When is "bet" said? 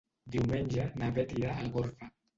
1.19-1.37